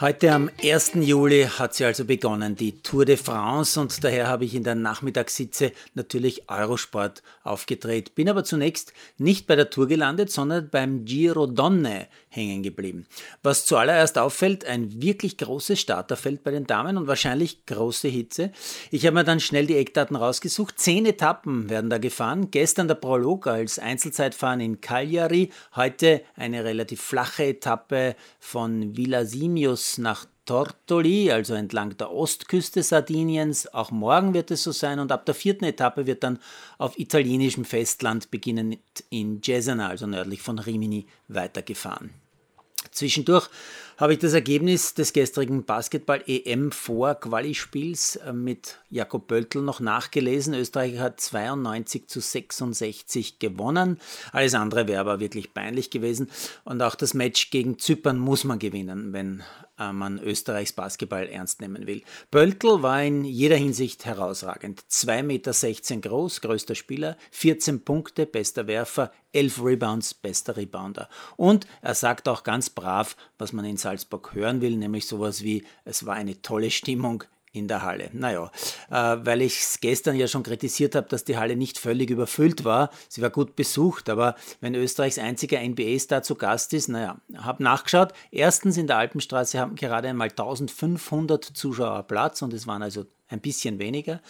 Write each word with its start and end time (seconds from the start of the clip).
Heute 0.00 0.32
am 0.32 0.50
1. 0.64 0.92
Juli 0.94 1.44
hat 1.44 1.74
sie 1.74 1.84
also 1.84 2.06
begonnen, 2.06 2.56
die 2.56 2.80
Tour 2.80 3.04
de 3.04 3.18
France, 3.18 3.78
und 3.78 4.02
daher 4.02 4.28
habe 4.28 4.46
ich 4.46 4.54
in 4.54 4.64
der 4.64 4.74
Nachmittagssitze 4.74 5.72
natürlich 5.92 6.48
Eurosport 6.48 7.22
aufgedreht. 7.42 8.14
Bin 8.14 8.30
aber 8.30 8.42
zunächst 8.42 8.94
nicht 9.18 9.46
bei 9.46 9.56
der 9.56 9.68
Tour 9.68 9.88
gelandet, 9.88 10.32
sondern 10.32 10.70
beim 10.70 11.04
Giro 11.04 11.46
Donne 11.46 12.06
hängen 12.30 12.62
geblieben. 12.62 13.04
Was 13.42 13.66
zuallererst 13.66 14.16
auffällt, 14.16 14.64
ein 14.64 15.02
wirklich 15.02 15.36
großes 15.36 15.78
Starterfeld 15.78 16.44
bei 16.44 16.50
den 16.50 16.66
Damen 16.66 16.96
und 16.96 17.06
wahrscheinlich 17.06 17.66
große 17.66 18.08
Hitze. 18.08 18.52
Ich 18.90 19.04
habe 19.04 19.16
mir 19.16 19.24
dann 19.24 19.40
schnell 19.40 19.66
die 19.66 19.76
Eckdaten 19.76 20.16
rausgesucht. 20.16 20.78
Zehn 20.78 21.04
Etappen 21.04 21.68
werden 21.68 21.90
da 21.90 21.98
gefahren. 21.98 22.50
Gestern 22.50 22.88
der 22.88 22.94
Prolog 22.94 23.46
als 23.48 23.78
Einzelzeitfahren 23.78 24.60
in 24.60 24.80
Cagliari. 24.80 25.50
Heute 25.76 26.22
eine 26.36 26.64
relativ 26.64 27.02
flache 27.02 27.44
Etappe 27.44 28.16
von 28.38 28.96
Villa 28.96 29.26
Simius 29.26 29.89
nach 29.98 30.26
Tortoli, 30.44 31.30
also 31.30 31.54
entlang 31.54 31.96
der 31.96 32.10
Ostküste 32.10 32.82
Sardiniens. 32.82 33.72
Auch 33.72 33.90
morgen 33.90 34.34
wird 34.34 34.50
es 34.50 34.62
so 34.62 34.72
sein 34.72 34.98
und 34.98 35.12
ab 35.12 35.24
der 35.26 35.34
vierten 35.34 35.64
Etappe 35.64 36.06
wird 36.06 36.24
dann 36.24 36.38
auf 36.78 36.98
italienischem 36.98 37.64
Festland 37.64 38.30
beginnend 38.30 38.80
in 39.10 39.42
Cesena, 39.42 39.88
also 39.88 40.06
nördlich 40.06 40.42
von 40.42 40.58
Rimini, 40.58 41.06
weitergefahren. 41.28 42.10
Zwischendurch 42.90 43.48
habe 44.00 44.14
ich 44.14 44.18
das 44.18 44.32
Ergebnis 44.32 44.94
des 44.94 45.12
gestrigen 45.12 45.66
Basketball-EM-Vor-Quali-Spiels 45.66 48.16
äh, 48.16 48.32
mit 48.32 48.78
Jakob 48.88 49.28
Böltl 49.28 49.60
noch 49.60 49.80
nachgelesen. 49.80 50.54
Österreich 50.54 50.98
hat 50.98 51.20
92 51.20 52.08
zu 52.08 52.20
66 52.20 53.38
gewonnen. 53.38 54.00
Alles 54.32 54.54
andere 54.54 54.88
wäre 54.88 55.00
aber 55.00 55.20
wirklich 55.20 55.52
peinlich 55.52 55.90
gewesen. 55.90 56.30
Und 56.64 56.80
auch 56.80 56.94
das 56.94 57.12
Match 57.12 57.50
gegen 57.50 57.78
Zypern 57.78 58.18
muss 58.18 58.44
man 58.44 58.58
gewinnen, 58.58 59.12
wenn 59.12 59.42
äh, 59.80 59.92
man 59.92 60.18
Österreichs 60.18 60.72
Basketball 60.72 61.28
ernst 61.28 61.60
nehmen 61.60 61.86
will. 61.86 62.02
Böltl 62.30 62.82
war 62.82 63.02
in 63.02 63.24
jeder 63.24 63.56
Hinsicht 63.56 64.04
herausragend. 64.04 64.82
2,16 64.90 65.22
Meter 65.22 66.08
groß, 66.08 66.40
größter 66.42 66.74
Spieler, 66.74 67.16
14 67.32 67.84
Punkte, 67.84 68.26
bester 68.26 68.66
Werfer, 68.66 69.10
11 69.32 69.64
Rebounds, 69.64 70.14
bester 70.14 70.56
Rebounder. 70.56 71.08
Und 71.36 71.66
er 71.82 71.94
sagt 71.94 72.28
auch 72.28 72.42
ganz 72.42 72.70
brav, 72.70 73.16
was 73.38 73.52
man 73.52 73.64
in 73.64 73.76
Salzburg 73.90 74.34
hören 74.34 74.60
will, 74.60 74.76
nämlich 74.76 75.06
sowas 75.06 75.42
wie, 75.42 75.64
es 75.84 76.06
war 76.06 76.14
eine 76.14 76.40
tolle 76.42 76.70
Stimmung, 76.70 77.24
in 77.52 77.66
der 77.66 77.82
Halle. 77.82 78.10
Naja, 78.12 78.50
äh, 78.90 78.94
weil 78.94 79.42
ich 79.42 79.58
es 79.58 79.80
gestern 79.80 80.14
ja 80.14 80.28
schon 80.28 80.44
kritisiert 80.44 80.94
habe, 80.94 81.08
dass 81.08 81.24
die 81.24 81.36
Halle 81.36 81.56
nicht 81.56 81.78
völlig 81.78 82.08
überfüllt 82.08 82.64
war. 82.64 82.90
Sie 83.08 83.22
war 83.22 83.30
gut 83.30 83.56
besucht, 83.56 84.08
aber 84.08 84.36
wenn 84.60 84.76
Österreichs 84.76 85.18
einziger 85.18 85.60
NBA-Star 85.60 86.22
zu 86.22 86.36
Gast 86.36 86.72
ist, 86.74 86.88
naja, 86.88 87.20
habe 87.36 87.64
nachgeschaut. 87.64 88.12
Erstens 88.30 88.76
in 88.76 88.86
der 88.86 88.98
Alpenstraße 88.98 89.58
haben 89.58 89.74
gerade 89.74 90.06
einmal 90.06 90.28
1500 90.28 91.44
Zuschauer 91.44 92.04
Platz 92.04 92.40
und 92.42 92.54
es 92.54 92.68
waren 92.68 92.84
also 92.84 93.06
ein 93.26 93.40
bisschen 93.40 93.80
weniger. 93.80 94.20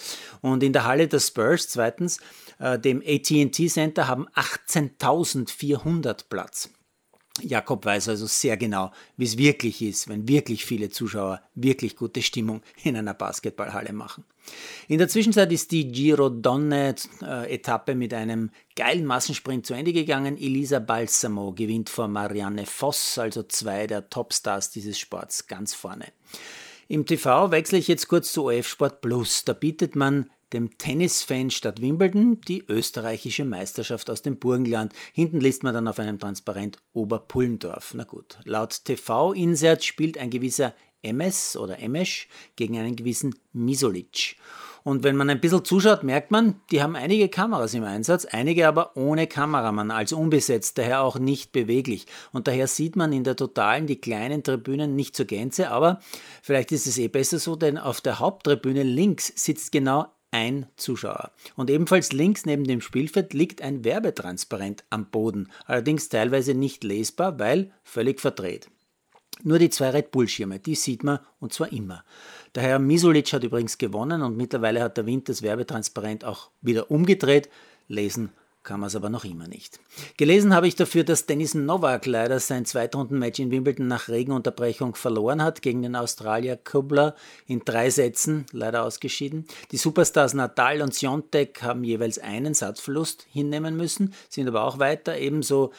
Und 0.40 0.62
in 0.62 0.72
der 0.72 0.86
Halle 0.86 1.06
der 1.06 1.20
Spurs, 1.20 1.68
zweitens, 1.68 2.20
äh, 2.58 2.78
dem 2.78 3.02
ATT 3.06 3.68
Center, 3.68 4.08
haben 4.08 4.28
18.400 4.30 6.24
Platz. 6.30 6.70
Jakob 7.42 7.84
weiß 7.84 8.08
also 8.08 8.26
sehr 8.26 8.56
genau, 8.56 8.90
wie 9.16 9.24
es 9.24 9.38
wirklich 9.38 9.82
ist, 9.82 10.08
wenn 10.08 10.28
wirklich 10.28 10.64
viele 10.64 10.90
Zuschauer 10.90 11.40
wirklich 11.54 11.96
gute 11.96 12.22
Stimmung 12.22 12.62
in 12.82 12.96
einer 12.96 13.14
Basketballhalle 13.14 13.92
machen. 13.92 14.24
In 14.88 14.98
der 14.98 15.08
Zwischenzeit 15.08 15.52
ist 15.52 15.70
die 15.70 15.90
Giro 15.90 16.28
Donne-Etappe 16.28 17.94
mit 17.94 18.12
einem 18.12 18.50
geilen 18.74 19.06
Massensprint 19.06 19.64
zu 19.64 19.74
Ende 19.74 19.92
gegangen. 19.92 20.36
Elisa 20.36 20.80
Balsamo 20.80 21.52
gewinnt 21.52 21.88
vor 21.88 22.08
Marianne 22.08 22.66
Voss, 22.66 23.18
also 23.18 23.42
zwei 23.44 23.86
der 23.86 24.10
Topstars 24.10 24.70
dieses 24.70 24.98
Sports, 24.98 25.46
ganz 25.46 25.72
vorne. 25.74 26.06
Im 26.88 27.06
TV 27.06 27.52
wechsle 27.52 27.78
ich 27.78 27.86
jetzt 27.86 28.08
kurz 28.08 28.32
zu 28.32 28.46
OF 28.46 28.66
Sport 28.66 29.00
Plus. 29.00 29.44
Da 29.44 29.52
bietet 29.52 29.94
man 29.94 30.28
dem 30.52 30.76
Tennisfan 30.78 31.50
Stadt 31.50 31.80
Wimbledon 31.80 32.40
die 32.42 32.64
österreichische 32.66 33.44
Meisterschaft 33.44 34.10
aus 34.10 34.22
dem 34.22 34.38
Burgenland. 34.38 34.92
Hinten 35.12 35.40
liest 35.40 35.62
man 35.62 35.74
dann 35.74 35.88
auf 35.88 35.98
einem 35.98 36.18
Transparent 36.18 36.78
Oberpullendorf. 36.92 37.94
Na 37.94 38.04
gut, 38.04 38.38
laut 38.44 38.84
TV-Insert 38.84 39.84
spielt 39.84 40.18
ein 40.18 40.30
gewisser 40.30 40.74
MS 41.02 41.56
oder 41.56 41.78
Emesch 41.78 42.28
gegen 42.56 42.78
einen 42.78 42.96
gewissen 42.96 43.34
Misolic. 43.52 44.36
Und 44.82 45.04
wenn 45.04 45.16
man 45.16 45.28
ein 45.28 45.40
bisschen 45.40 45.64
zuschaut, 45.64 46.04
merkt 46.04 46.30
man, 46.30 46.60
die 46.70 46.82
haben 46.82 46.96
einige 46.96 47.28
Kameras 47.28 47.74
im 47.74 47.84
Einsatz, 47.84 48.24
einige 48.24 48.66
aber 48.66 48.96
ohne 48.96 49.26
Kameramann, 49.26 49.90
also 49.90 50.16
unbesetzt, 50.16 50.78
daher 50.78 51.02
auch 51.02 51.18
nicht 51.18 51.52
beweglich. 51.52 52.06
Und 52.32 52.48
daher 52.48 52.66
sieht 52.66 52.96
man 52.96 53.12
in 53.12 53.24
der 53.24 53.36
Totalen 53.36 53.86
die 53.86 54.00
kleinen 54.00 54.42
Tribünen 54.42 54.96
nicht 54.96 55.14
zur 55.16 55.26
Gänze, 55.26 55.70
aber 55.70 56.00
vielleicht 56.42 56.72
ist 56.72 56.86
es 56.86 56.96
eh 56.96 57.08
besser 57.08 57.38
so, 57.38 57.56
denn 57.56 57.76
auf 57.76 58.00
der 58.00 58.20
Haupttribüne 58.20 58.82
links 58.82 59.32
sitzt 59.36 59.70
genau 59.72 60.06
ein 60.30 60.66
Zuschauer. 60.76 61.32
Und 61.56 61.70
ebenfalls 61.70 62.12
links 62.12 62.46
neben 62.46 62.64
dem 62.64 62.80
Spielfeld 62.80 63.34
liegt 63.34 63.62
ein 63.62 63.84
Werbetransparent 63.84 64.84
am 64.90 65.06
Boden, 65.06 65.50
allerdings 65.66 66.08
teilweise 66.08 66.54
nicht 66.54 66.84
lesbar, 66.84 67.38
weil 67.38 67.72
völlig 67.82 68.20
verdreht. 68.20 68.70
Nur 69.42 69.58
die 69.58 69.70
zwei 69.70 69.90
Red 69.90 70.10
Bull-Schirme, 70.10 70.58
die 70.58 70.74
sieht 70.74 71.02
man 71.02 71.20
und 71.38 71.52
zwar 71.52 71.72
immer. 71.72 72.04
Der 72.54 72.62
Herr 72.62 72.78
Misulic 72.78 73.32
hat 73.32 73.42
übrigens 73.42 73.78
gewonnen 73.78 74.22
und 74.22 74.36
mittlerweile 74.36 74.82
hat 74.82 74.96
der 74.96 75.06
Wind 75.06 75.28
das 75.28 75.42
Werbetransparent 75.42 76.24
auch 76.24 76.50
wieder 76.60 76.90
umgedreht. 76.90 77.48
Lesen 77.88 78.32
kann 78.62 78.80
man 78.80 78.88
es 78.88 78.96
aber 78.96 79.08
noch 79.08 79.24
immer 79.24 79.48
nicht. 79.48 79.80
Gelesen 80.16 80.54
habe 80.54 80.68
ich 80.68 80.76
dafür, 80.76 81.04
dass 81.04 81.26
Dennis 81.26 81.54
Novak 81.54 82.06
leider 82.06 82.38
sein 82.40 82.66
Zweitrundenmatch 82.66 83.38
in 83.38 83.50
Wimbledon 83.50 83.88
nach 83.88 84.08
Regenunterbrechung 84.08 84.94
verloren 84.94 85.42
hat 85.42 85.62
gegen 85.62 85.82
den 85.82 85.96
Australier 85.96 86.56
Kubler 86.56 87.14
in 87.46 87.62
drei 87.64 87.90
Sätzen, 87.90 88.46
leider 88.52 88.84
ausgeschieden. 88.84 89.46
Die 89.72 89.78
Superstars 89.78 90.34
Natal 90.34 90.82
und 90.82 90.94
Siontek 90.94 91.62
haben 91.62 91.84
jeweils 91.84 92.18
einen 92.18 92.54
Satzverlust 92.54 93.26
hinnehmen 93.30 93.76
müssen, 93.76 94.12
sind 94.28 94.48
aber 94.48 94.64
auch 94.64 94.78
weiter, 94.78 95.16
ebenso 95.16 95.72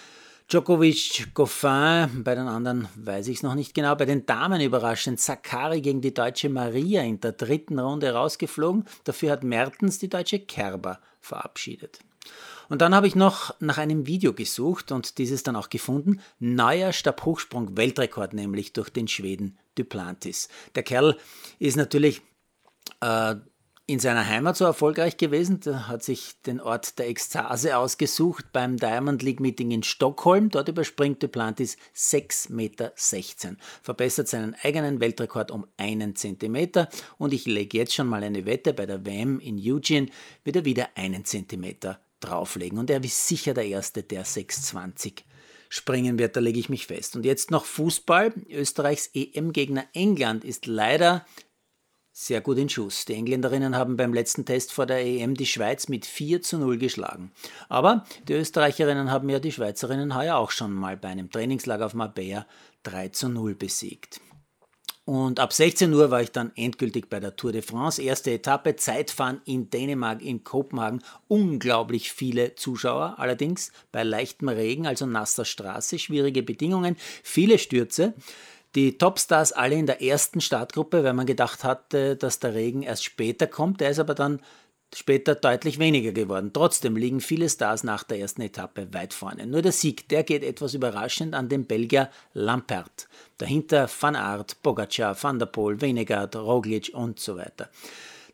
Djokovic, 0.52 1.34
Goffin, 1.34 2.24
bei 2.26 2.36
den 2.36 2.50
anderen 2.50 2.90
weiß 2.96 3.30
ich 3.30 3.38
es 3.38 3.44
noch 3.44 3.56
nicht 3.56 3.74
genau. 3.74 3.96
Bei 3.96 4.04
den 4.04 4.26
Damen 4.26 4.60
überraschend 4.60 5.22
Sakari 5.22 5.80
gegen 5.80 6.02
die 6.02 6.14
deutsche 6.14 6.50
Maria 6.50 7.04
in 7.04 7.22
der 7.22 7.32
dritten 7.32 7.80
Runde 7.80 8.12
rausgeflogen. 8.12 8.84
Dafür 9.06 9.32
hat 9.32 9.46
Mertens 9.46 10.00
die 10.00 10.10
deutsche 10.10 10.40
Kerber 10.40 11.00
verabschiedet. 11.22 12.00
Und 12.72 12.82
dann 12.82 12.96
habe 12.96 13.06
ich 13.06 13.16
noch 13.16 13.54
nach 13.60 13.78
einem 13.78 14.08
Video 14.08 14.32
gesucht 14.32 14.94
und 14.94 15.18
dieses 15.18 15.44
dann 15.44 15.58
auch 15.58 15.68
gefunden. 15.68 16.22
Neuer 16.40 16.94
Stabhochsprung-Weltrekord, 16.94 18.34
nämlich 18.34 18.72
durch 18.72 18.90
den 18.90 19.10
Schweden 19.10 19.58
Duplantis. 19.76 20.48
Der 20.76 20.84
Kerl 20.84 21.18
ist 21.60 21.76
natürlich 21.76 22.22
äh, 23.02 23.36
in 23.88 24.00
seiner 24.00 24.26
Heimat 24.26 24.56
so 24.56 24.64
erfolgreich 24.64 25.18
gewesen. 25.18 25.60
Der 25.60 25.90
hat 25.90 26.02
sich 26.02 26.42
den 26.44 26.62
Ort 26.62 26.98
der 26.98 27.10
Ekstase 27.10 27.76
ausgesucht 27.76 28.54
beim 28.54 28.78
Diamond 28.78 29.22
League 29.22 29.42
Meeting 29.42 29.72
in 29.72 29.84
Stockholm. 29.84 30.50
Dort 30.50 30.70
überspringt 30.70 31.22
Duplantis 31.22 31.76
6,16 31.94 32.54
Meter. 32.54 32.94
Verbessert 33.84 34.30
seinen 34.30 34.56
eigenen 34.64 35.02
Weltrekord 35.02 35.52
um 35.52 35.68
einen 35.76 36.16
Zentimeter. 36.16 36.88
Und 37.18 37.34
ich 37.34 37.46
lege 37.46 37.80
jetzt 37.80 37.94
schon 37.94 38.08
mal 38.08 38.24
eine 38.24 38.46
Wette, 38.46 38.74
bei 38.74 38.86
der 38.86 39.06
WM 39.06 39.42
in 39.42 39.60
Eugene 39.62 40.08
wird 40.46 40.56
er 40.56 40.64
wieder 40.64 40.88
einen 40.96 41.26
Zentimeter 41.26 42.00
drauflegen. 42.22 42.80
Und 42.80 42.90
er 42.90 43.04
ist 43.04 43.28
sicher 43.28 43.54
der 43.54 43.66
Erste, 43.66 44.04
der 44.04 44.26
620 44.26 45.26
springen 45.70 46.20
wird, 46.20 46.36
da 46.36 46.42
lege 46.42 46.60
ich 46.60 46.70
mich 46.70 46.88
fest. 46.88 47.16
Und 47.16 47.26
jetzt 47.26 47.50
noch 47.50 47.66
Fußball. 47.66 48.34
Österreichs 48.50 49.10
EM-Gegner 49.14 49.86
England 49.94 50.44
ist 50.44 50.68
leider 50.68 51.26
sehr 52.12 52.42
gut 52.42 52.58
in 52.58 52.68
Schuss. 52.68 53.06
Die 53.06 53.14
Engländerinnen 53.14 53.76
haben 53.76 53.96
beim 53.96 54.14
letzten 54.14 54.46
Test 54.46 54.74
vor 54.74 54.86
der 54.86 55.06
EM 55.06 55.34
die 55.34 55.46
Schweiz 55.46 55.88
mit 55.88 56.06
4 56.06 56.42
zu 56.42 56.58
0 56.58 56.78
geschlagen. 56.78 57.32
Aber 57.70 58.06
die 58.28 58.34
Österreicherinnen 58.34 59.12
haben 59.12 59.30
ja 59.30 59.40
die 59.40 59.54
Schweizerinnen 59.54 60.14
heuer 60.14 60.36
auch 60.36 60.52
schon 60.52 60.74
mal 60.74 60.98
bei 60.98 61.08
einem 61.08 61.32
Trainingslager 61.32 61.86
auf 61.86 61.94
Marbella 61.94 62.46
3 62.84 63.10
zu 63.10 63.30
0 63.30 63.56
besiegt. 63.56 64.20
Und 65.04 65.40
ab 65.40 65.52
16 65.52 65.92
Uhr 65.94 66.12
war 66.12 66.22
ich 66.22 66.32
dann 66.32 66.52
endgültig 66.56 67.10
bei 67.10 67.20
der 67.20 67.36
Tour 67.36 67.52
de 67.52 67.64
France. 67.64 68.02
Erste 68.02 68.32
Etappe, 68.32 68.76
Zeitfahren 68.76 69.42
in 69.46 69.70
Dänemark, 69.70 70.22
in 70.22 70.44
Kopenhagen. 70.44 71.02
Unglaublich 71.28 72.12
viele 72.14 72.56
Zuschauer, 72.56 73.16
allerdings 73.18 73.72
bei 73.92 74.04
leichtem 74.04 74.50
Regen, 74.50 74.86
also 74.86 75.08
nasser 75.08 75.46
Straße, 75.46 75.98
schwierige 75.98 76.44
Bedingungen, 76.44 76.98
viele 77.24 77.58
Stürze. 77.58 78.14
Die 78.76 78.98
Topstars 78.98 79.52
alle 79.52 79.76
in 79.76 79.86
der 79.86 80.02
ersten 80.02 80.40
Startgruppe, 80.40 81.04
weil 81.04 81.14
man 81.14 81.26
gedacht 81.26 81.66
hatte, 81.66 82.16
dass 82.16 82.40
der 82.40 82.54
Regen 82.54 82.84
erst 82.84 83.04
später 83.04 83.48
kommt. 83.48 83.82
Der 83.82 83.90
ist 83.90 84.00
aber 84.00 84.16
dann 84.16 84.40
später 84.94 85.36
deutlich 85.36 85.80
weniger 85.80 86.12
geworden. 86.12 86.52
Trotzdem 86.54 86.96
liegen 86.96 87.22
viele 87.22 87.50
Stars 87.50 87.84
nach 87.84 88.04
der 88.04 88.20
ersten 88.20 88.42
Etappe 88.42 88.94
weit 88.94 89.14
vorne. 89.14 89.48
Nur 89.48 89.62
der 89.62 89.72
Sieg, 89.72 90.10
der 90.10 90.24
geht 90.24 90.44
etwas 90.44 90.74
überraschend 90.74 91.34
an 91.34 91.50
den 91.50 91.66
Belgier 91.66 92.10
Lampert. 92.34 93.08
Dahinter 93.38 93.90
Van 94.00 94.16
Aert, 94.16 94.62
Pogacar, 94.62 95.16
Van 95.22 95.40
der 95.40 95.46
Poel, 95.48 95.82
Venegard, 95.82 96.36
Roglic 96.36 96.92
und 96.94 97.20
so 97.20 97.38
weiter. 97.38 97.70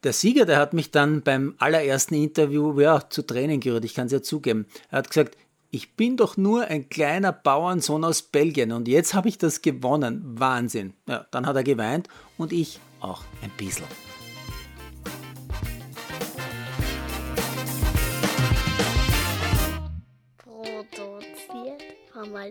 Der 0.04 0.14
Sieger, 0.14 0.46
der 0.46 0.58
hat 0.58 0.74
mich 0.74 0.92
dann 0.92 1.22
beim 1.22 1.56
allerersten 1.58 2.16
Interview 2.16 2.80
ja, 2.80 3.10
zu 3.10 3.24
Tränen 3.24 3.60
gerührt, 3.60 3.86
ich 3.86 3.96
kann 3.96 4.06
es 4.08 4.12
ja 4.12 4.22
zugeben. 4.22 4.68
Er 4.92 5.00
hat 5.00 5.10
gesagt, 5.10 5.36
ich 5.72 5.96
bin 5.96 6.18
doch 6.18 6.38
nur 6.38 6.66
ein 6.66 6.90
kleiner 6.90 7.34
Bauernsohn 7.34 8.04
aus 8.04 8.22
Belgien 8.22 8.72
und 8.72 8.88
jetzt 8.88 9.14
habe 9.14 9.28
ich 9.28 9.38
das 9.38 9.62
gewonnen. 9.62 10.22
Wahnsinn. 10.40 10.94
Ja, 11.08 11.28
dann 11.32 11.46
hat 11.46 11.56
er 11.56 11.64
geweint 11.64 12.08
und 12.38 12.54
ich 12.54 12.80
auch 13.00 13.24
ein 13.42 13.52
bisschen. 13.58 13.86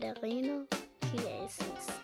ballerino 0.00 0.66
Jesus. 1.12 1.95